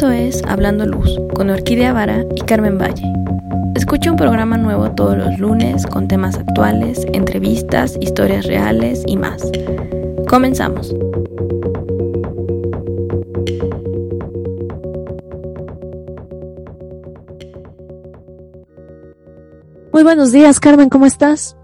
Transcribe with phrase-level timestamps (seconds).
[0.00, 3.04] Esto es Hablando Luz con Orquídea Vara y Carmen Valle.
[3.74, 9.42] Escucha un programa nuevo todos los lunes con temas actuales, entrevistas, historias reales y más.
[10.26, 10.94] Comenzamos.
[19.92, 21.58] Muy buenos días, Carmen, ¿cómo estás?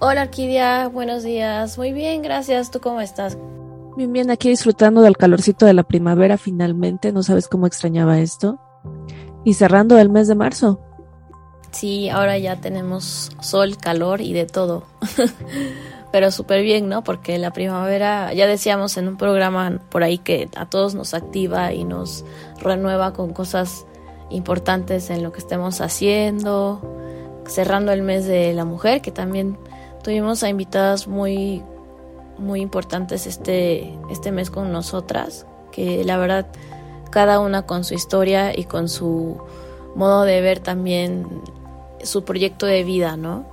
[0.00, 1.76] Hola, Orquídea, buenos días.
[1.76, 2.70] Muy bien, gracias.
[2.70, 3.36] ¿Tú cómo estás?
[3.94, 8.58] Bien, bien, aquí disfrutando del calorcito de la primavera finalmente, no sabes cómo extrañaba esto.
[9.44, 10.80] Y cerrando el mes de marzo.
[11.72, 14.84] Sí, ahora ya tenemos sol, calor y de todo.
[16.12, 17.04] Pero súper bien, ¿no?
[17.04, 21.72] Porque la primavera, ya decíamos en un programa por ahí que a todos nos activa
[21.72, 22.24] y nos
[22.60, 23.86] renueva con cosas
[24.30, 26.80] importantes en lo que estemos haciendo.
[27.46, 29.58] Cerrando el mes de la mujer, que también
[30.02, 31.62] tuvimos a invitadas muy
[32.38, 36.46] muy importantes este, este mes con nosotras, que la verdad
[37.10, 39.38] cada una con su historia y con su
[39.94, 41.26] modo de ver también
[42.02, 43.46] su proyecto de vida, ¿no?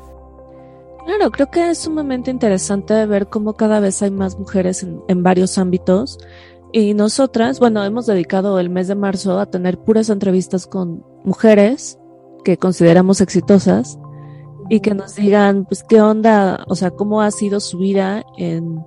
[1.06, 5.24] Claro, creo que es sumamente interesante ver cómo cada vez hay más mujeres en, en
[5.24, 6.20] varios ámbitos
[6.72, 11.98] y nosotras, bueno, hemos dedicado el mes de marzo a tener puras entrevistas con mujeres
[12.44, 13.98] que consideramos exitosas
[14.70, 18.86] y que nos digan, pues, qué onda, o sea, cómo ha sido su vida en,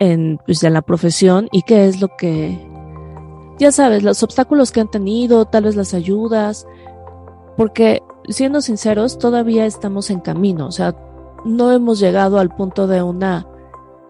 [0.00, 2.58] en, pues, en la profesión y qué es lo que,
[3.58, 6.66] ya sabes, los obstáculos que han tenido, tal vez las ayudas,
[7.58, 10.96] porque siendo sinceros, todavía estamos en camino, o sea,
[11.44, 13.46] no hemos llegado al punto de una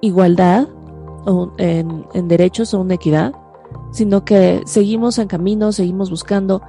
[0.00, 0.68] igualdad
[1.58, 3.32] en, en derechos o una equidad,
[3.90, 6.62] sino que seguimos en camino, seguimos buscando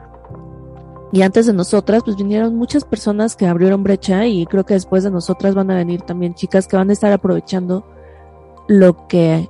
[1.15, 5.05] y antes de nosotras, pues vinieron muchas personas que abrieron brecha y creo que después
[5.05, 7.85] de nosotras van a venir también chicas que van a estar aprovechando
[8.67, 9.49] lo que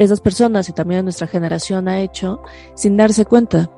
[0.00, 2.42] esas personas y también nuestra generación ha hecho
[2.74, 3.70] sin darse cuenta.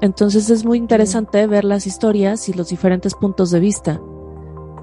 [0.00, 4.00] Entonces es muy interesante ver las historias y los diferentes puntos de vista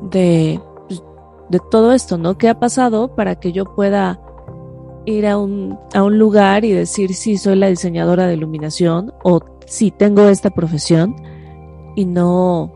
[0.02, 1.04] de, pues,
[1.50, 2.38] de todo esto, ¿no?
[2.38, 4.22] ¿Qué ha pasado para que yo pueda
[5.06, 9.42] ir a un, a un lugar y decir, sí, soy la diseñadora de iluminación o
[9.66, 11.14] sí, tengo esta profesión?
[11.96, 12.74] Y no,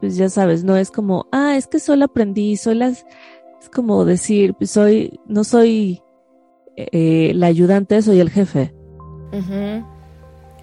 [0.00, 3.04] pues ya sabes, no es como, ah, es que solo aprendí, soy las,
[3.60, 6.02] es como decir, pues soy, no soy
[6.76, 8.74] eh, la ayudante, soy el jefe.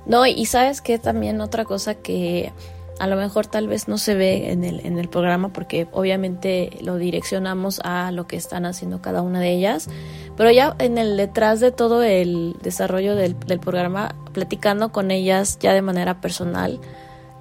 [0.06, 2.54] No, y sabes que también otra cosa que
[3.00, 6.70] a lo mejor tal vez no se ve en el, en el programa porque obviamente
[6.82, 9.90] lo direccionamos a lo que están haciendo cada una de ellas,
[10.38, 15.58] pero ya en el detrás de todo el desarrollo del, del programa, platicando con ellas
[15.60, 16.80] ya de manera personal,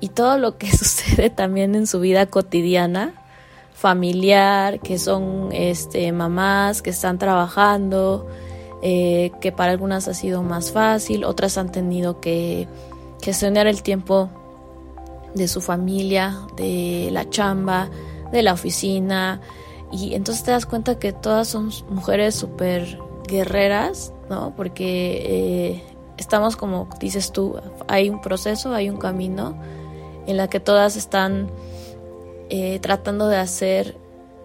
[0.04, 3.14] y todo lo que sucede también en su vida cotidiana,
[3.72, 8.26] familiar, que son este, mamás que están trabajando,
[8.82, 12.68] eh, que para algunas ha sido más fácil, otras han tenido que
[13.22, 14.28] gestionar el tiempo
[15.34, 17.88] de su familia, de la chamba,
[18.30, 19.40] de la oficina,
[19.90, 24.52] y entonces te das cuenta que todas son mujeres súper guerreras, ¿no?
[24.54, 25.82] Porque eh,
[26.18, 27.56] estamos como dices tú,
[27.88, 29.56] hay un proceso, hay un camino
[30.26, 31.50] en la que todas están
[32.50, 33.96] eh, tratando de hacer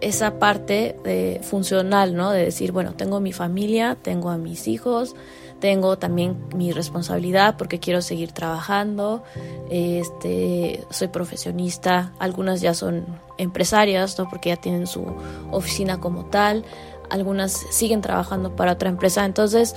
[0.02, 2.32] esa parte de, funcional, ¿no?
[2.32, 5.16] De decir, bueno, tengo mi familia, tengo a mis hijos,
[5.60, 9.24] tengo también mi responsabilidad porque quiero seguir trabajando,
[9.70, 13.06] este, soy profesionista, algunas ya son
[13.38, 14.30] empresarias, ¿no?
[14.30, 15.06] Porque ya tienen su
[15.52, 16.64] oficina como tal,
[17.10, 19.76] algunas siguen trabajando para otra empresa, entonces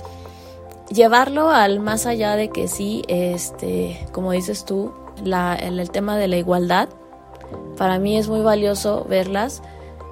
[0.89, 4.93] llevarlo al más allá de que sí, este, como dices tú,
[5.23, 6.89] la, el tema de la igualdad,
[7.77, 9.61] para mí es muy valioso verlas,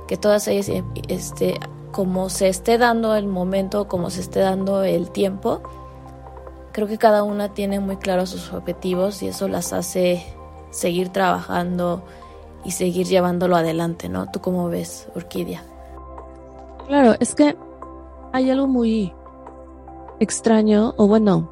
[0.08, 1.60] que todas ellas, eh, este,
[1.92, 5.62] como se esté dando el momento, como se esté dando el tiempo,
[6.72, 10.26] creo que cada una tiene muy claros sus objetivos y eso las hace
[10.72, 12.04] seguir trabajando
[12.64, 14.30] y seguir llevándolo adelante, ¿no?
[14.32, 15.64] ¿Tú cómo ves, Orquídea?
[16.88, 17.58] Claro, es que
[18.32, 19.14] hay algo muy
[20.20, 21.50] extraño, o bueno,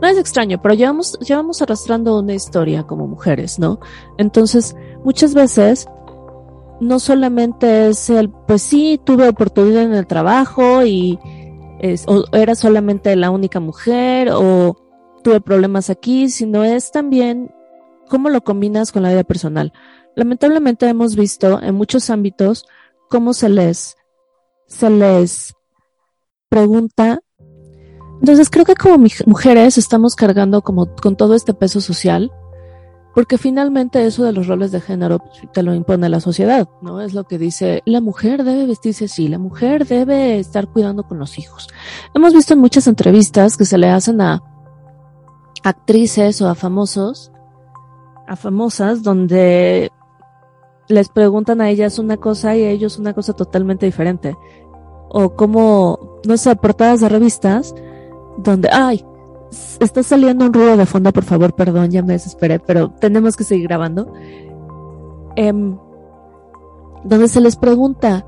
[0.00, 3.80] no es extraño, pero llevamos, llevamos arrastrando una historia como mujeres, ¿no?
[4.18, 5.88] Entonces, muchas veces
[6.80, 11.18] no solamente es el, pues sí, tuve oportunidad en el trabajo y
[11.80, 14.76] es, o era solamente la única mujer o
[15.22, 17.54] tuve problemas aquí, sino es también
[18.08, 19.72] cómo lo combinas con la vida personal.
[20.14, 22.66] Lamentablemente hemos visto en muchos ámbitos
[23.08, 23.96] cómo se les,
[24.66, 25.54] se les
[26.48, 27.20] pregunta
[28.26, 32.32] entonces creo que como mujeres estamos cargando como con todo este peso social
[33.14, 35.20] porque finalmente eso de los roles de género
[35.52, 37.00] te lo impone la sociedad, ¿no?
[37.00, 41.20] Es lo que dice, la mujer debe vestirse así, la mujer debe estar cuidando con
[41.20, 41.68] los hijos.
[42.14, 44.42] Hemos visto en muchas entrevistas que se le hacen a
[45.62, 47.30] actrices o a famosos,
[48.26, 49.92] a famosas, donde
[50.88, 54.36] les preguntan a ellas una cosa y a ellos una cosa totalmente diferente.
[55.08, 57.72] O como, no sé, portadas de revistas,
[58.38, 59.04] donde, ay,
[59.80, 63.44] está saliendo un ruido de fondo, por favor, perdón, ya me desesperé, pero tenemos que
[63.44, 64.12] seguir grabando.
[65.36, 65.76] Em,
[67.04, 68.26] donde se les pregunta,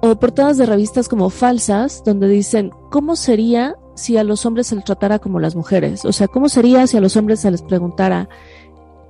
[0.00, 4.76] o portadas de revistas como falsas, donde dicen, ¿cómo sería si a los hombres se
[4.76, 6.04] les tratara como las mujeres?
[6.04, 8.28] O sea, ¿cómo sería si a los hombres se les preguntara,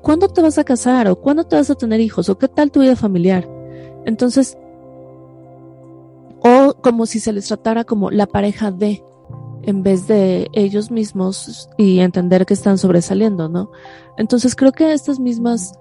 [0.03, 1.09] ¿cuándo te vas a casar?
[1.09, 2.29] ¿O cuándo te vas a tener hijos?
[2.29, 3.49] ¿O qué tal tu vida familiar?
[4.07, 4.57] Entonces,
[6.41, 9.03] o como si se les tratara como la pareja de,
[9.63, 13.71] en vez de ellos mismos y entender que están sobresaliendo, ¿no?
[14.17, 15.79] Entonces creo que estas mismas,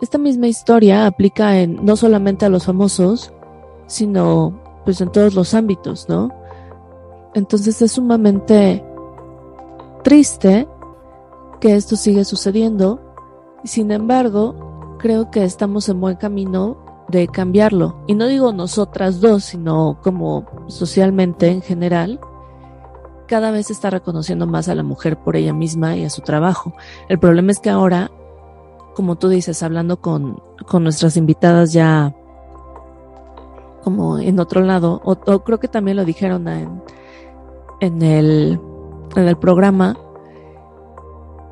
[0.00, 3.32] esta misma historia aplica en no solamente a los famosos,
[3.86, 6.30] sino pues en todos los ámbitos, ¿no?
[7.34, 8.84] Entonces es sumamente
[10.02, 10.68] triste
[11.60, 13.00] que esto sigue sucediendo
[13.64, 17.96] y sin embargo creo que estamos en buen camino de cambiarlo.
[18.06, 22.20] Y no digo nosotras dos, sino como socialmente en general
[23.26, 26.74] cada vez está reconociendo más a la mujer por ella misma y a su trabajo.
[27.08, 28.10] El problema es que ahora,
[28.94, 32.14] como tú dices, hablando con, con nuestras invitadas ya
[33.86, 35.14] como en otro lado, o,
[35.44, 36.82] creo que también lo dijeron en,
[37.78, 38.60] en, el,
[39.14, 39.96] en el programa,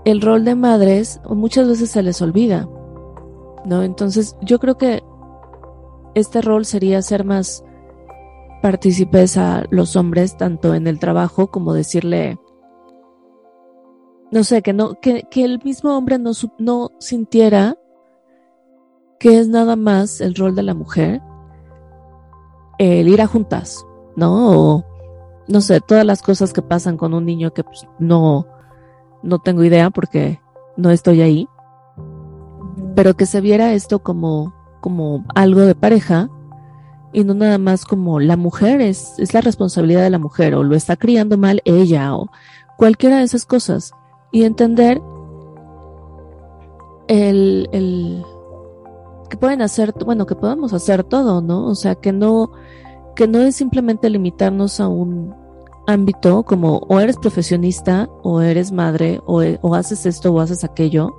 [0.04, 2.68] el rol de madres muchas veces se les olvida,
[3.64, 3.84] ¿no?
[3.84, 5.04] Entonces yo creo que
[6.16, 7.64] este rol sería ser más
[8.64, 12.38] partícipes a los hombres tanto en el trabajo como decirle
[14.30, 17.76] no sé, que no, que, que el mismo hombre no, no sintiera
[19.20, 21.20] que es nada más el rol de la mujer
[22.78, 23.84] el ir a juntas,
[24.16, 24.52] ¿no?
[24.58, 24.84] O
[25.46, 28.46] no sé, todas las cosas que pasan con un niño que pues, no,
[29.22, 30.40] no tengo idea porque
[30.78, 31.46] no estoy ahí,
[32.96, 36.30] pero que se viera esto como, como algo de pareja
[37.14, 40.64] y no nada más como la mujer es, es la responsabilidad de la mujer o
[40.64, 42.28] lo está criando mal ella o
[42.76, 43.92] cualquiera de esas cosas.
[44.32, 45.00] Y entender
[47.06, 48.24] el, el
[49.30, 51.66] que pueden hacer, bueno, que podemos hacer todo, ¿no?
[51.66, 52.50] O sea, que no,
[53.14, 55.32] que no es simplemente limitarnos a un
[55.86, 61.14] ámbito como o eres profesionista o eres madre o, o haces esto o haces aquello.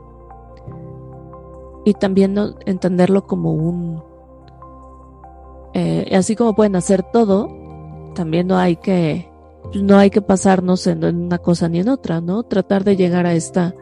[1.85, 4.03] Y también entenderlo como un
[5.77, 7.49] eh, así como pueden hacer todo,
[8.15, 9.29] también no hay que,
[9.73, 12.43] no hay que pasarnos en, una cosa ni en otra, ¿no?
[12.43, 13.75] Tratar de llegar a esta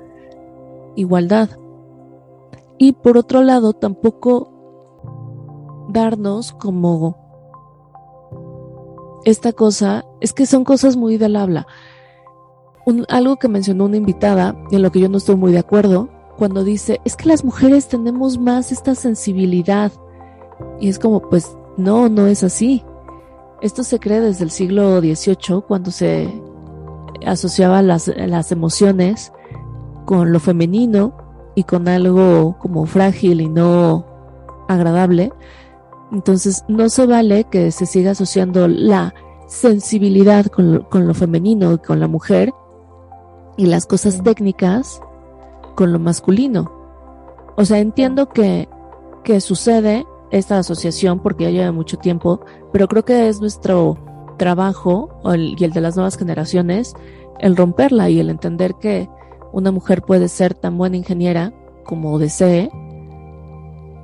[0.96, 1.52] igualdad.
[2.80, 4.50] Y por otro lado, tampoco
[5.90, 7.16] darnos como
[9.24, 11.68] esta cosa, es que son cosas muy del habla.
[13.08, 16.10] algo que mencionó una invitada, en lo que yo no estoy muy de acuerdo,
[16.40, 19.92] cuando dice, es que las mujeres tenemos más esta sensibilidad.
[20.80, 22.84] Y es como, pues no, no es así.
[23.62, 26.30] Esto se cree desde el siglo XVIII, cuando se
[27.26, 29.32] asociaba las, las emociones
[30.06, 31.16] con lo femenino
[31.56, 34.06] y con algo como frágil y no
[34.68, 35.32] agradable.
[36.12, 39.14] Entonces no se vale que se siga asociando la
[39.48, 42.54] sensibilidad con lo, con lo femenino y con la mujer
[43.58, 45.02] y las cosas técnicas
[45.76, 46.72] con lo masculino.
[47.56, 48.68] O sea, entiendo que,
[49.24, 53.98] que sucede esta asociación porque ya lleva mucho tiempo, pero creo que es nuestro
[54.38, 56.96] trabajo y el de las nuevas generaciones
[57.40, 59.08] el romperla y el entender que
[59.52, 61.54] una mujer puede ser tan buena ingeniera
[61.86, 62.72] como desee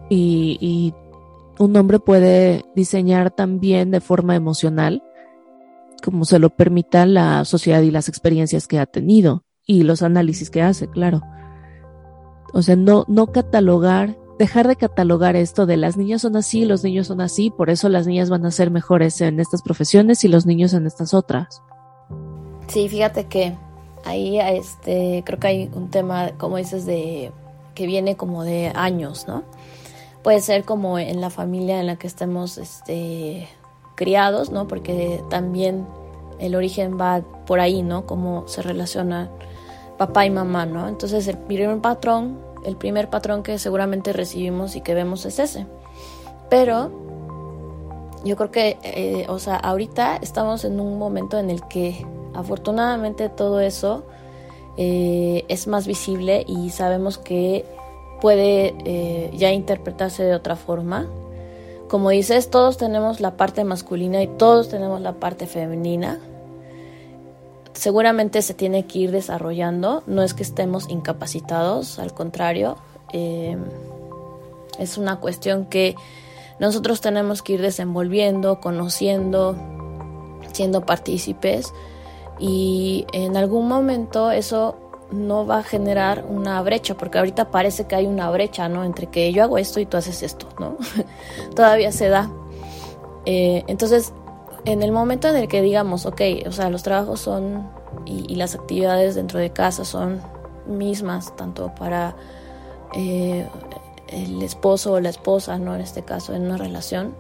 [0.10, 0.94] y, y
[1.58, 5.02] un hombre puede diseñar también de forma emocional
[6.04, 10.50] como se lo permita la sociedad y las experiencias que ha tenido y los análisis
[10.50, 11.22] que hace, claro.
[12.54, 16.82] O sea, no, no catalogar dejar de catalogar esto de las niñas son así, los
[16.82, 20.30] niños son así, por eso las niñas van a ser mejores en estas profesiones y
[20.30, 21.62] los niños en estas otras.
[22.68, 23.54] Sí, fíjate que
[24.06, 27.32] ahí este creo que hay un tema, como dices, de
[27.76, 29.44] que viene como de años, ¿no?
[30.24, 33.46] Puede ser como en la familia en la que estemos este,
[33.96, 34.70] criados, ¿no?
[34.70, 35.86] Porque también
[36.40, 38.06] el origen va por ahí, ¿no?
[38.06, 39.30] Cómo se relaciona
[39.98, 40.88] papá y mamá, ¿no?
[40.88, 45.66] Entonces el primer patrón el primer patrón que seguramente recibimos y que vemos es ese.
[46.50, 46.92] Pero
[48.24, 53.30] yo creo que, eh, o sea, ahorita estamos en un momento en el que afortunadamente
[53.30, 54.04] todo eso
[54.78, 57.66] eh, es más visible y sabemos que
[58.22, 61.08] puede eh, ya interpretarse de otra forma.
[61.88, 66.20] Como dices, todos tenemos la parte masculina y todos tenemos la parte femenina.
[67.74, 72.78] Seguramente se tiene que ir desarrollando, no es que estemos incapacitados, al contrario,
[73.14, 73.58] eh,
[74.80, 75.96] es una cuestión que
[76.60, 79.56] nosotros tenemos que ir desenvolviendo, conociendo,
[80.52, 81.74] siendo partícipes
[82.40, 84.78] y en algún momento eso
[85.12, 88.84] no va a generar una brecha, porque ahorita parece que hay una brecha, ¿no?
[88.84, 90.78] Entre que yo hago esto y tú haces esto, ¿no?
[91.56, 92.30] Todavía se da.
[93.26, 94.14] Eh, entonces,
[94.66, 97.70] en el momento en el que digamos, ok, o sea, los trabajos son
[98.06, 100.22] y, las actividades dentro de casa son
[100.68, 102.16] mismas, tanto para
[102.94, 103.48] eh,
[104.08, 105.76] el esposo o la esposa, ¿no?
[105.76, 107.16] En este caso, en una relación,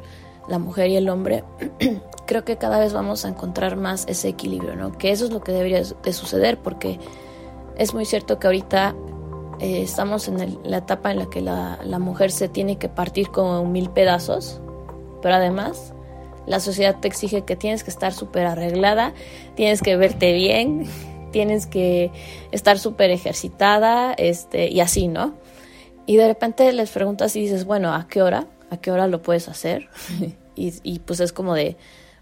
[0.47, 1.43] la mujer y el hombre,
[2.25, 4.91] creo que cada vez vamos a encontrar más ese equilibrio, ¿no?
[4.91, 6.99] Que eso es lo que debería de suceder, porque
[7.77, 8.95] es muy cierto que ahorita
[9.59, 13.29] eh, estamos en la etapa en la que la, la, mujer se tiene que partir
[13.29, 14.61] como mil pedazos,
[15.21, 15.93] pero además
[16.45, 19.13] la sociedad te exige que tienes que estar súper arreglada,
[19.55, 20.85] tienes que verte bien,
[21.31, 22.11] tienes que
[22.51, 25.35] estar súper ejercitada, este, y así, ¿no?
[26.05, 28.47] Y de repente les preguntas y dices, bueno, ¿a qué hora?
[28.71, 29.89] ¿A qué hora lo puedes hacer?
[30.55, 31.77] y, y pues es como de,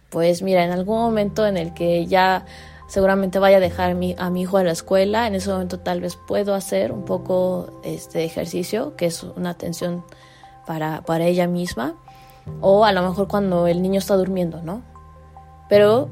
[0.10, 2.46] pues mira, en algún momento en el que ya
[2.88, 6.02] seguramente vaya a dejar mi, a mi hijo a la escuela, en ese momento tal
[6.02, 10.04] vez puedo hacer un poco este ejercicio, que es una atención
[10.66, 11.96] para, para ella misma,
[12.62, 14.84] o a lo mejor cuando el niño está durmiendo, ¿no?
[15.70, 16.10] Pero,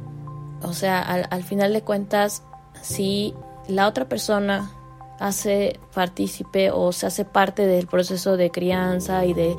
[0.61, 2.43] o sea, al, al final de cuentas,
[2.81, 3.33] si
[3.67, 4.71] la otra persona
[5.19, 9.55] hace partícipe o se hace parte del proceso de crianza y de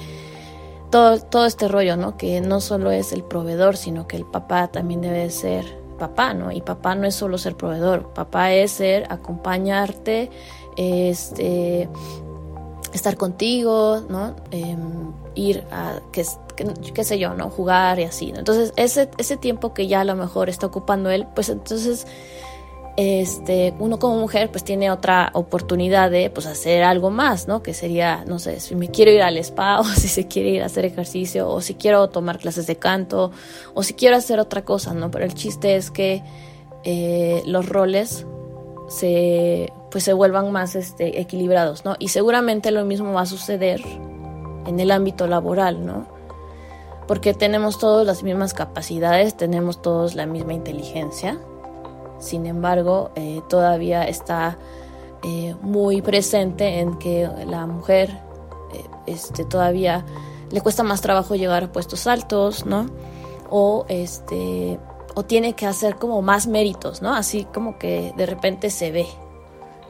[0.90, 2.16] todo, todo este rollo, ¿no?
[2.16, 5.64] Que no solo es el proveedor, sino que el papá también debe ser
[5.98, 6.52] papá, ¿no?
[6.52, 10.30] Y papá no es solo ser proveedor, papá es ser acompañarte,
[10.76, 11.88] este,
[12.92, 14.36] estar contigo, ¿no?
[14.50, 16.24] Em, ir a, qué,
[16.92, 17.50] qué, sé yo, ¿no?
[17.50, 18.40] Jugar y así, ¿no?
[18.40, 22.06] Entonces, ese, ese tiempo que ya a lo mejor está ocupando él, pues entonces
[22.96, 27.62] este, uno como mujer pues tiene otra oportunidad de pues hacer algo más, ¿no?
[27.62, 30.62] Que sería, no sé, si me quiero ir al spa o si se quiere ir
[30.62, 33.32] a hacer ejercicio o si quiero tomar clases de canto
[33.74, 35.10] o si quiero hacer otra cosa, ¿no?
[35.10, 36.22] Pero el chiste es que
[36.84, 38.26] eh, los roles
[38.88, 41.96] se pues se vuelvan más este, equilibrados, ¿no?
[41.98, 43.82] Y seguramente lo mismo va a suceder
[44.66, 46.06] en el ámbito laboral, ¿no?
[47.06, 51.38] Porque tenemos todos las mismas capacidades, tenemos todos la misma inteligencia,
[52.18, 54.58] sin embargo, eh, todavía está
[55.22, 58.10] eh, muy presente en que la mujer
[58.72, 60.04] eh, este, todavía
[60.50, 62.86] le cuesta más trabajo llegar a puestos altos, ¿no?
[63.50, 64.78] O este
[65.14, 67.14] o tiene que hacer como más méritos, ¿no?
[67.14, 69.06] Así como que de repente se ve.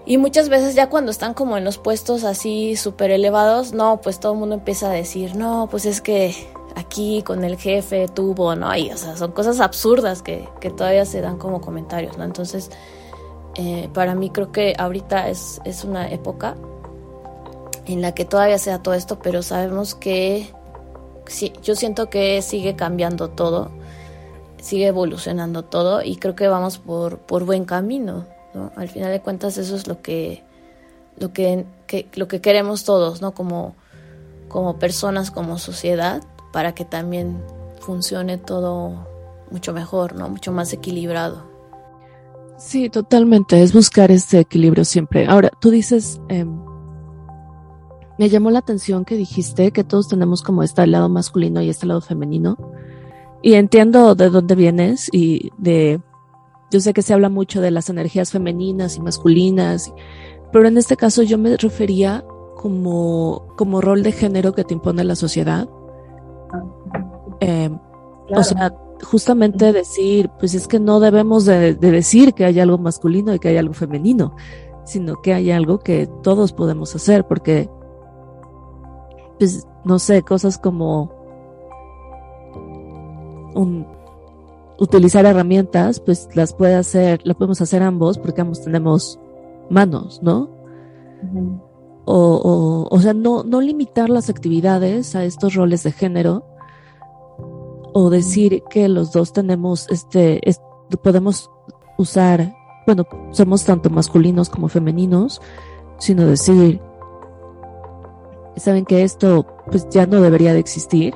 [0.07, 4.21] Y muchas veces ya cuando están como en los puestos así súper elevados, no, pues
[4.21, 6.33] todo el mundo empieza a decir, no, pues es que
[6.77, 8.75] aquí con el jefe tuvo, ¿no?
[8.77, 12.25] Y, o sea, son cosas absurdas que, que todavía se dan como comentarios, ¿no?
[12.25, 12.71] Entonces,
[13.57, 16.55] eh, para mí creo que ahorita es, es una época
[17.87, 20.53] en la que todavía se da todo esto, pero sabemos que
[21.27, 23.71] sí, yo siento que sigue cambiando todo,
[24.61, 28.27] sigue evolucionando todo y creo que vamos por, por buen camino,
[28.77, 30.43] Al final de cuentas eso es lo que,
[31.19, 31.67] lo que,
[32.15, 33.33] lo que queremos todos, ¿no?
[33.33, 33.75] Como,
[34.49, 36.23] como personas, como sociedad,
[36.53, 37.43] para que también
[37.81, 39.07] funcione todo
[39.51, 40.29] mucho mejor, ¿no?
[40.29, 41.45] Mucho más equilibrado.
[42.59, 43.63] Sí, totalmente.
[43.63, 45.27] Es buscar este equilibrio siempre.
[45.27, 46.47] Ahora, tú dices, eh,
[48.19, 51.87] me llamó la atención que dijiste que todos tenemos como este lado masculino y este
[51.87, 52.57] lado femenino.
[53.43, 56.01] Y entiendo de dónde vienes y de,
[56.71, 59.93] yo sé que se habla mucho de las energías femeninas y masculinas,
[60.53, 62.25] pero en este caso yo me refería
[62.57, 65.69] como, como rol de género que te impone la sociedad.
[67.41, 67.71] Eh,
[68.31, 73.35] o sea, justamente decir, pues es que no debemos de, decir que hay algo masculino
[73.35, 74.35] y que hay algo femenino,
[74.85, 77.69] sino que hay algo que todos podemos hacer, porque,
[79.39, 81.13] pues, no sé, cosas como
[83.55, 83.87] un,
[84.79, 89.19] utilizar herramientas, pues las puede hacer, la podemos hacer ambos, porque ambos tenemos
[89.71, 90.51] manos, ¿no?
[92.05, 96.45] o, o, sea, no, no limitar las actividades a estos roles de género
[97.93, 100.41] o decir que los dos tenemos, este,
[101.03, 101.51] podemos
[101.99, 102.55] usar,
[102.87, 105.41] bueno, somos tanto masculinos como femeninos,
[105.99, 106.81] sino decir,
[108.57, 111.15] saben que esto pues ya no debería de existir.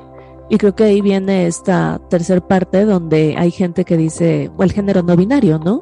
[0.51, 4.73] Y creo que ahí viene esta tercera parte donde hay gente que dice, o el
[4.73, 5.79] género no binario, ¿no?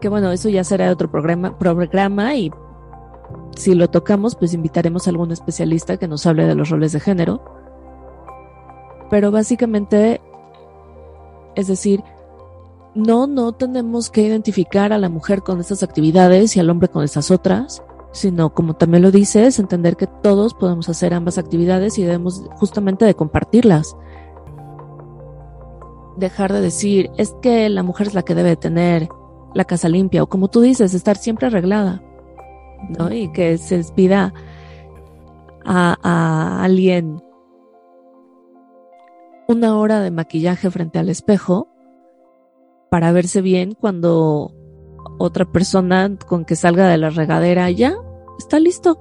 [0.00, 2.52] Que bueno, eso ya será otro programa, programa y
[3.56, 7.00] si lo tocamos, pues invitaremos a algún especialista que nos hable de los roles de
[7.00, 7.42] género.
[9.10, 10.20] Pero básicamente,
[11.56, 12.04] es decir,
[12.94, 17.02] no, no tenemos que identificar a la mujer con estas actividades y al hombre con
[17.02, 21.98] estas otras, sino como también lo dice, es entender que todos podemos hacer ambas actividades
[21.98, 23.96] y debemos justamente de compartirlas.
[26.16, 29.08] Dejar de decir, es que la mujer es la que debe tener
[29.54, 32.02] la casa limpia, o como tú dices, estar siempre arreglada,
[32.98, 33.12] ¿no?
[33.12, 34.32] Y que se pida
[35.64, 37.22] a, a alguien
[39.48, 41.68] una hora de maquillaje frente al espejo
[42.90, 44.52] para verse bien cuando
[45.20, 47.94] otra persona con que salga de la regadera ya
[48.38, 48.98] está listo.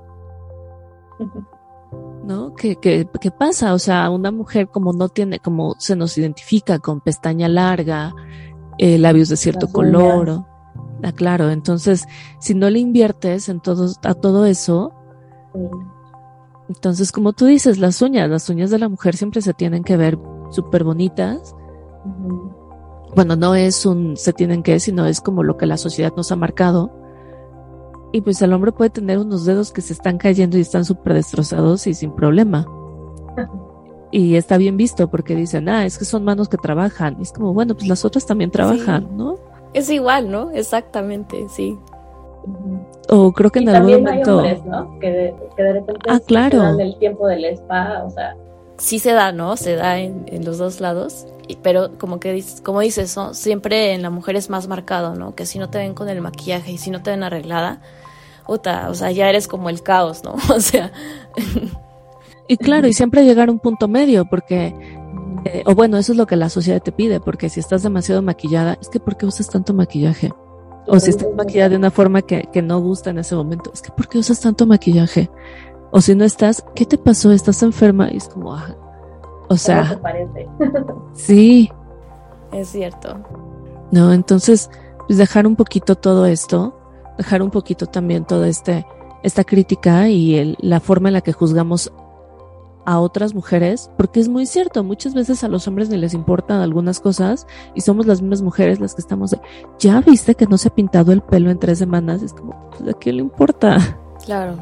[2.25, 2.53] ¿No?
[2.53, 3.73] ¿Qué, qué, qué pasa?
[3.73, 8.13] O sea, una mujer como no tiene, como se nos identifica con pestaña larga,
[8.77, 10.45] eh, labios de cierto color.
[11.01, 12.05] Ah, claro, entonces,
[12.39, 14.93] si no le inviertes en todo, a todo eso,
[16.67, 19.95] entonces, como tú dices, las uñas, las uñas de la mujer siempre se tienen que
[19.95, 20.19] ver
[20.51, 21.55] súper bonitas
[23.16, 26.32] bueno, no es un se tienen que, sino es como lo que la sociedad nos
[26.32, 26.92] ha marcado.
[28.12, 31.13] Y pues el hombre puede tener unos dedos que se están cayendo y están súper
[31.13, 32.66] destrozados y sin problema.
[34.12, 37.18] Y está bien visto porque dicen, ah, es que son manos que trabajan.
[37.20, 39.36] Y es como, bueno, pues las otras también trabajan, ¿no?
[39.74, 40.50] Es igual, ¿no?
[40.51, 41.78] Exactamente, sí.
[43.10, 44.39] O creo que en algún momento.
[44.39, 45.00] Hay hombres, ¿no?
[45.00, 46.60] Que de, que de repente ah, claro.
[46.60, 48.36] dan el tiempo del spa, o sea.
[48.79, 49.55] Sí se da, ¿no?
[49.57, 51.27] Se da en, los dos lados
[51.63, 55.36] pero como que como dices, siempre en la mujer es más marcado, ¿no?
[55.36, 57.81] Que si no te ven con el maquillaje y si no te ven arreglada,
[58.45, 60.36] puta, o sea, ya eres como el caos, ¿no?
[60.55, 60.91] O sea.
[62.48, 64.75] y claro, y siempre llegar a un punto medio, porque,
[65.45, 68.21] eh, o bueno, eso es lo que la sociedad te pide, porque si estás demasiado
[68.21, 70.31] maquillada, es que ¿por qué usas tanto maquillaje?
[70.88, 73.81] O si estás maquillada de una forma que, que no gusta en ese momento, es
[73.81, 75.29] que ¿por qué usas tanto maquillaje?
[75.91, 77.31] O si no estás, ¿qué te pasó?
[77.31, 78.10] ¿Estás enferma?
[78.12, 78.75] Y es como, ah,
[79.50, 80.00] o sea,
[81.13, 81.72] sí.
[82.51, 83.17] Es cierto.
[83.91, 84.69] No, entonces,
[85.08, 86.80] pues dejar un poquito todo esto,
[87.17, 88.86] dejar un poquito también toda este,
[89.23, 91.91] esta crítica y el, la forma en la que juzgamos
[92.86, 96.62] a otras mujeres, porque es muy cierto, muchas veces a los hombres ni les importan
[96.62, 99.41] algunas cosas y somos las mismas mujeres las que estamos de,
[99.78, 102.89] ya viste que no se ha pintado el pelo en tres semanas, es como, pues,
[102.89, 103.99] ¿a qué le importa?
[104.25, 104.56] Claro,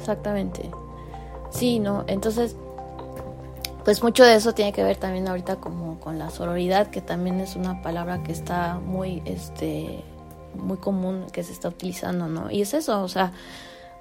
[0.00, 0.70] exactamente.
[1.50, 2.56] Sí, no, entonces
[3.84, 7.40] pues mucho de eso tiene que ver también ahorita como con la sororidad, que también
[7.40, 10.04] es una palabra que está muy, este,
[10.54, 12.50] muy común, que se está utilizando, ¿no?
[12.50, 13.32] Y es eso, o sea,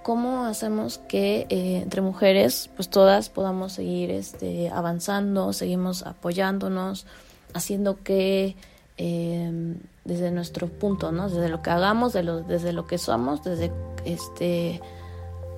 [0.03, 7.05] cómo hacemos que eh, entre mujeres, pues todas podamos seguir este, avanzando, seguimos apoyándonos,
[7.53, 8.55] haciendo que
[8.97, 11.29] em, desde nuestro punto, ¿no?
[11.29, 13.71] Desde lo que hagamos, de lo, desde lo que somos, desde
[14.03, 14.81] este,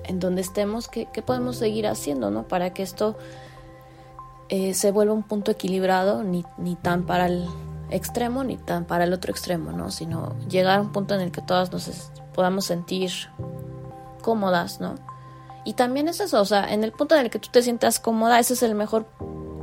[0.04, 2.44] en donde estemos, ¿qué, podemos seguir haciendo, ¿no?
[2.44, 3.16] Para que esto
[4.48, 7.46] eh, se vuelve un punto equilibrado, ni, ni tan para el
[7.90, 9.90] extremo ni tan para el otro extremo, ¿no?
[9.90, 13.10] Sino llegar a un punto en el que todas nos podamos sentir
[14.22, 14.94] cómodas, ¿no?
[15.64, 18.00] Y también es eso, o sea, en el punto en el que tú te sientas
[18.00, 19.06] cómoda, ese es el mejor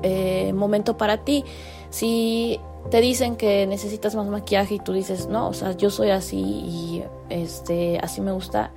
[0.01, 1.43] eh, momento para ti.
[1.89, 6.11] Si te dicen que necesitas más maquillaje y tú dices, no, o sea, yo soy
[6.11, 8.71] así y este, así me gusta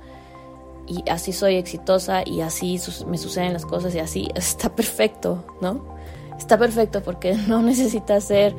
[0.87, 5.93] y así soy exitosa y así me suceden las cosas y así está perfecto, ¿no?
[6.37, 8.55] está perfecto porque no necesita ser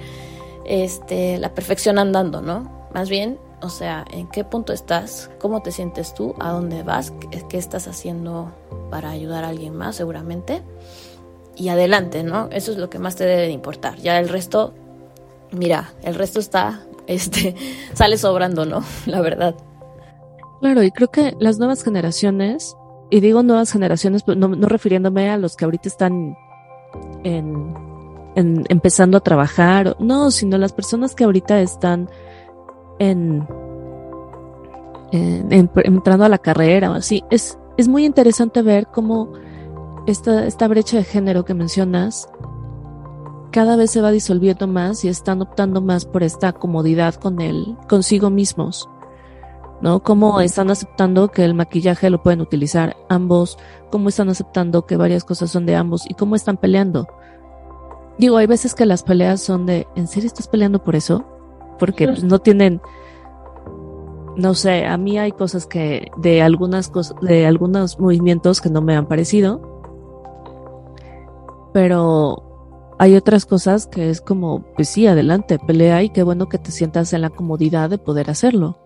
[0.65, 2.89] este, la perfección andando, ¿no?
[2.93, 5.31] Más bien, o sea, ¿en qué punto estás?
[5.41, 6.35] ¿Cómo te sientes tú?
[6.39, 7.13] ¿A dónde vas?
[7.49, 8.53] ¿Qué, estás haciendo
[8.91, 10.63] para ayudar a alguien más seguramente?
[11.57, 12.49] Y adelante, ¿no?
[12.51, 13.97] Eso es lo que más te debe de importar.
[13.99, 14.75] Ya el resto,
[15.51, 17.55] mira, el resto está, este,
[17.95, 18.85] sale sobrando, ¿no?
[19.07, 19.55] La verdad.
[20.61, 22.77] Claro, y creo que las nuevas generaciones,
[23.11, 26.37] y digo nuevas generaciones, no, no refiriéndome a los que ahorita están
[27.25, 27.75] en,
[28.35, 32.09] empezando a trabajar, no, sino las personas que ahorita están
[32.99, 33.47] en,
[35.13, 37.23] entrando a la carrera o así.
[37.31, 39.33] Es, es muy interesante ver cómo
[40.07, 42.29] esta, esta brecha de género que mencionas
[43.51, 47.77] cada vez se va disolviendo más y están optando más por esta comodidad con el
[47.89, 48.89] consigo mismos.
[49.85, 50.03] ¿No?
[50.03, 53.59] Cómo están aceptando que el maquillaje lo pueden utilizar ambos,
[53.91, 57.07] cómo están aceptando que varias cosas son de ambos y cómo están peleando.
[58.17, 61.27] Digo, hay veces que las peleas son de, ¿en serio estás peleando por eso?
[61.79, 62.81] Porque pues, no tienen,
[64.37, 68.81] no sé, a mí hay cosas que, de algunas cosas, de algunos movimientos que no
[68.81, 69.83] me han parecido,
[71.75, 76.57] pero hay otras cosas que es como, pues sí, adelante, pelea y qué bueno que
[76.57, 78.79] te sientas en la comodidad de poder hacerlo.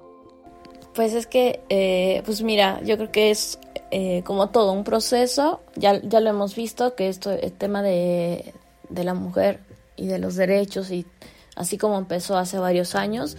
[0.98, 3.60] Pues es que, eh, pues mira, yo creo que es
[3.92, 8.52] eh, como todo un proceso, ya, ya lo hemos visto, que esto, el tema de,
[8.88, 9.60] de la mujer
[9.94, 11.06] y de los derechos, y
[11.54, 13.36] así como empezó hace varios años,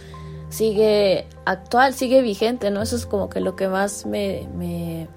[0.48, 2.82] sigue actual, sigue vigente, ¿no?
[2.82, 5.10] Eso es como que lo que más me, me,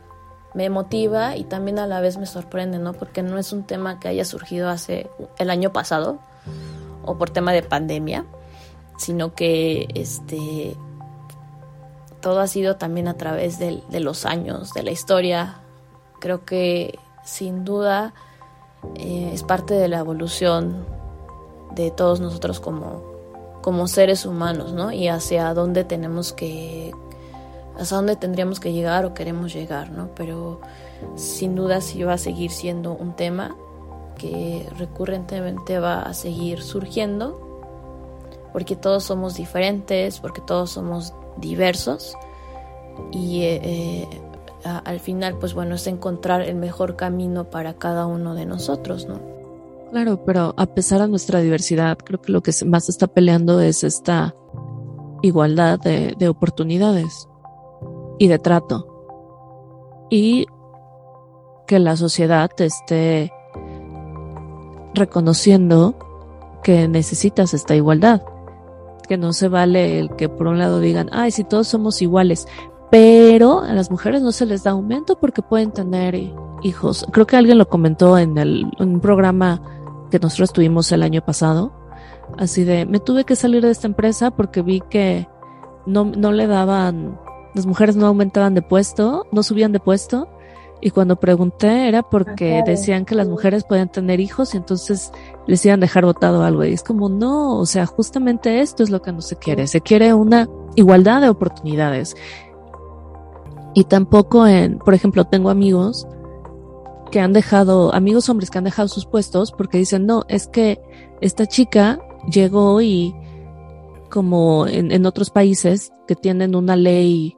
[0.53, 2.93] me motiva y también a la vez me sorprende, ¿no?
[2.93, 6.19] Porque no es un tema que haya surgido hace el año pasado
[7.05, 8.27] o por tema de pandemia,
[8.99, 10.77] sino que este
[12.23, 15.61] todo ha sido también a través de, de los años, de la historia.
[16.21, 18.15] Creo que sin duda
[18.97, 20.87] eh, es parte de la evolución
[21.75, 23.03] de todos nosotros como,
[23.61, 24.93] como seres humanos, ¿no?
[24.93, 26.93] Y hacia dónde tenemos que,
[27.79, 30.09] hacia dónde tendríamos que llegar o queremos llegar, ¿no?
[30.15, 30.61] Pero
[31.17, 33.57] sin duda sí va a seguir siendo un tema
[34.17, 37.49] que recurrentemente va a seguir surgiendo,
[38.53, 42.17] porque todos somos diferentes, porque todos somos diversos
[43.11, 44.09] y eh, eh,
[44.65, 49.21] al final, pues bueno, es encontrar el mejor camino para cada uno de nosotros, ¿no?
[49.91, 53.85] Claro, pero a pesar de nuestra diversidad, creo que lo que más está peleando es
[53.85, 54.35] esta
[55.23, 57.29] igualdad de, de oportunidades
[58.19, 58.89] y de trato.
[60.11, 60.47] Y
[61.67, 63.33] que la sociedad esté
[64.95, 65.95] reconociendo
[66.63, 68.23] que necesitas esta igualdad.
[69.13, 72.49] Que no se vale el que por un lado digan, ay, si todos somos iguales,
[72.91, 76.15] pero a las mujeres no se les da aumento porque pueden tener
[76.63, 77.07] hijos.
[77.13, 79.61] Creo que alguien lo comentó en, el, un programa
[80.11, 81.75] que nosotros tuvimos el año pasado.
[82.39, 85.29] Así de, me tuve que salir de esta empresa porque vi que
[85.85, 87.21] no, no le daban,
[87.55, 90.27] las mujeres no aumentaban de puesto, no subían de puesto
[90.85, 95.13] y cuando pregunté era porque decían que las mujeres podían tener hijos y entonces
[95.47, 96.65] les iban a dejar votado algo.
[96.65, 99.69] Y es como, no, o sea, justamente esto es lo que no se quiere.
[99.69, 102.17] Se quiere una igualdad de oportunidades.
[103.75, 106.09] Y tampoco en, por ejemplo, tengo amigos
[107.13, 110.83] que han dejado, amigos hombres que han dejado sus puestos porque dicen, no, es que
[111.21, 113.15] esta chica llegó y
[114.11, 117.37] como en, en otros países que tienen una ley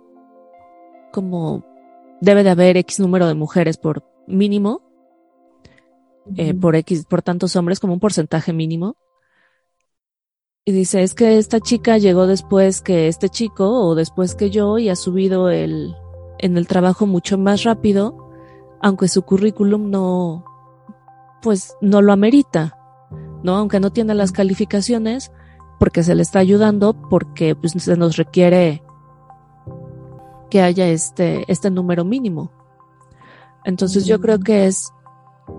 [1.12, 1.73] como
[2.24, 4.82] debe de haber X número de mujeres por mínimo,
[6.36, 8.96] eh, por X, por tantos hombres, como un porcentaje mínimo.
[10.64, 14.78] Y dice, es que esta chica llegó después que este chico o después que yo
[14.78, 15.94] y ha subido el,
[16.38, 18.30] en el trabajo mucho más rápido,
[18.80, 20.44] aunque su currículum no,
[21.42, 22.78] pues no lo amerita,
[23.42, 23.56] ¿no?
[23.56, 25.30] Aunque no tiene las calificaciones,
[25.78, 28.83] porque se le está ayudando, porque pues se nos requiere
[30.50, 32.50] que haya este, este número mínimo.
[33.64, 34.92] Entonces yo creo que es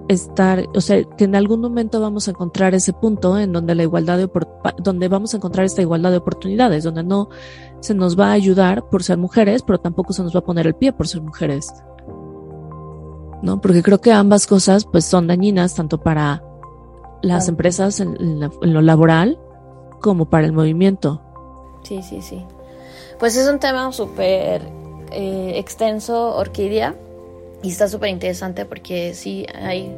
[0.07, 3.83] estar, o sea, que en algún momento vamos a encontrar ese punto en donde la
[3.83, 4.29] igualdad de
[4.77, 7.29] donde vamos a encontrar esta igualdad de oportunidades, donde no
[7.79, 10.67] se nos va a ayudar por ser mujeres, pero tampoco se nos va a poner
[10.67, 11.73] el pie por ser mujeres.
[13.41, 13.61] ¿No?
[13.61, 16.43] Porque creo que ambas cosas pues son dañinas tanto para
[17.21, 19.39] las empresas en, en lo laboral
[20.01, 21.21] como para el movimiento.
[21.83, 22.45] Sí, sí, sí.
[23.19, 24.61] Pues es un tema súper
[25.11, 26.95] eh, extenso Orquídea
[27.63, 29.95] y está súper interesante porque sí hay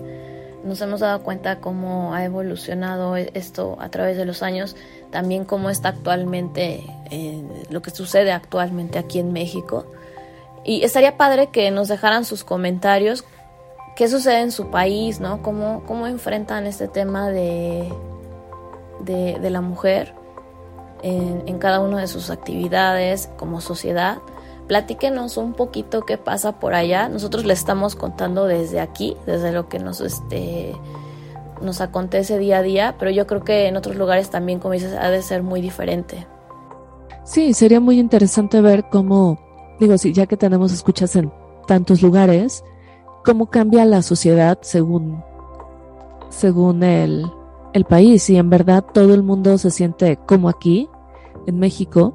[0.63, 4.75] nos hemos dado cuenta cómo ha evolucionado esto a través de los años,
[5.12, 9.86] también cómo está actualmente, eh, lo que sucede actualmente aquí en México.
[10.65, 13.23] Y estaría padre que nos dejaran sus comentarios,
[13.95, 15.41] qué sucede en su país, ¿no?
[15.41, 17.89] Cómo, cómo enfrentan este tema de,
[18.99, 20.13] de, de la mujer
[21.03, 24.19] en, cada una de sus actividades como sociedad
[24.67, 27.07] platíquenos un poquito qué pasa por allá.
[27.07, 30.75] Nosotros le estamos contando desde aquí, desde lo que nos este
[31.62, 34.93] nos acontece día a día, pero yo creo que en otros lugares también, como dices,
[34.93, 36.27] ha de ser muy diferente.
[37.23, 39.39] Sí, sería muy interesante ver cómo,
[39.79, 41.31] digo, sí, ya que tenemos escuchas en
[41.65, 42.63] tantos lugares,
[43.25, 45.23] cómo cambia la sociedad según,
[46.29, 47.25] según el,
[47.78, 48.30] el país.
[48.30, 50.90] Y en verdad todo el mundo se siente como aquí,
[51.46, 52.13] en México,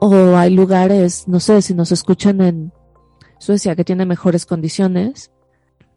[0.00, 2.72] o hay lugares, no sé, si nos escuchan en
[3.38, 5.30] Suecia que tiene mejores condiciones.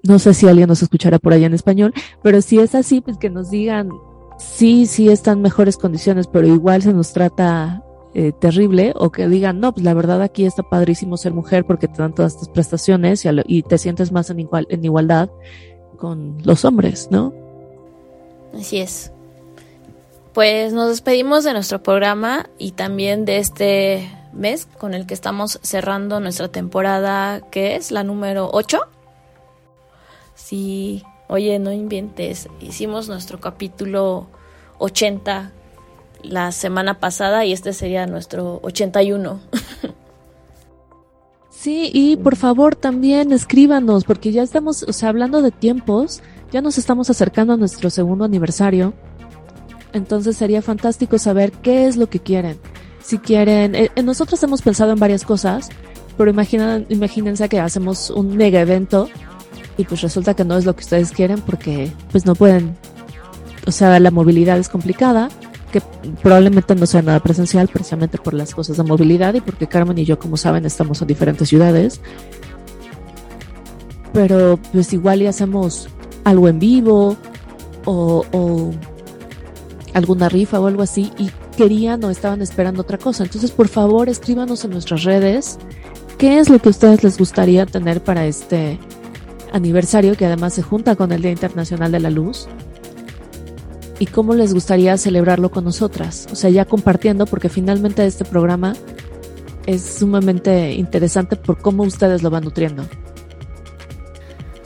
[0.04, 3.18] No sé si alguien nos escuchará por allá en español, pero si es así, pues
[3.18, 3.90] que nos digan,
[4.38, 9.60] sí, sí están mejores condiciones, pero igual se nos trata eh, terrible, o que digan,
[9.60, 13.26] no, pues la verdad aquí está padrísimo ser mujer porque te dan todas estas prestaciones
[13.26, 15.30] y, y te sientes más en, igual, en igualdad
[15.98, 17.34] con los hombres, ¿no?
[18.58, 19.12] Así es.
[20.34, 25.60] Pues nos despedimos de nuestro programa y también de este mes con el que estamos
[25.64, 28.80] cerrando nuestra temporada, que es la número 8.
[30.36, 34.28] Sí, oye, no inventes, hicimos nuestro capítulo
[34.78, 35.52] 80
[36.24, 39.40] la semana pasada y este sería nuestro 81.
[41.50, 46.62] Sí, y por favor también escríbanos, porque ya estamos, o sea, hablando de tiempos, ya
[46.62, 48.94] nos estamos acercando a nuestro segundo aniversario.
[49.94, 52.58] Entonces sería fantástico saber qué es lo que quieren.
[53.02, 55.70] Si quieren, eh, eh, nosotros hemos pensado en varias cosas,
[56.18, 59.10] pero imaginen, imagínense que hacemos un mega evento
[59.78, 62.76] y pues resulta que no es lo que ustedes quieren porque pues no pueden,
[63.66, 65.30] o sea, la movilidad es complicada,
[65.72, 65.82] que
[66.22, 70.06] probablemente no sea nada presencial precisamente por las cosas de movilidad y porque Carmen y
[70.06, 72.02] yo, como saben, estamos en diferentes ciudades.
[74.14, 75.90] Pero pues igual y hacemos
[76.28, 77.16] algo en vivo
[77.86, 78.74] o,
[79.94, 83.24] alguna rifa o algo así y querían o estaban esperando otra cosa.
[83.24, 85.58] Entonces, por favor, escríbanos en nuestras redes
[86.18, 88.78] qué es lo que a ustedes les gustaría tener para este
[89.54, 92.48] aniversario que además se junta con el Día Internacional de la Luz
[93.98, 96.28] y cómo les gustaría celebrarlo con nosotras.
[96.32, 98.74] O sea, ya compartiendo porque finalmente este programa
[99.66, 102.84] es sumamente interesante por cómo ustedes lo van nutriendo.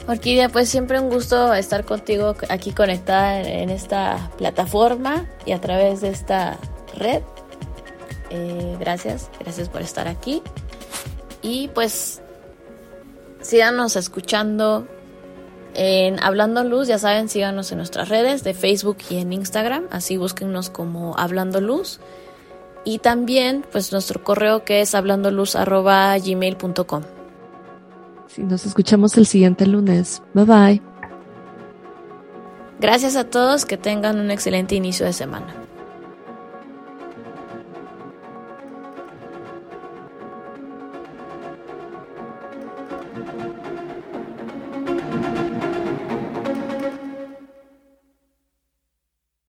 [0.06, 6.00] Orquídea, pues siempre un gusto estar contigo aquí conectada en esta plataforma y a través
[6.00, 6.58] de esta
[6.96, 7.22] red.
[8.30, 10.42] Eh, gracias, gracias por estar aquí.
[11.40, 12.20] Y pues
[13.42, 14.88] síganos escuchando
[15.74, 20.16] en Hablando Luz, ya saben, síganos en nuestras redes de Facebook y en Instagram, así
[20.16, 22.00] búsquennos como Hablando Luz.
[22.84, 27.02] Y también pues nuestro correo que es hablandoluz.gmail.com.
[28.34, 30.22] Sí, nos escuchamos el siguiente lunes.
[30.32, 30.82] Bye bye.
[32.80, 35.61] Gracias a todos, que tengan un excelente inicio de semana.